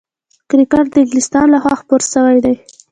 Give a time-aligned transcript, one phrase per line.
[0.49, 2.55] کرکټ د انګلستان له خوا خپور سوی دئ.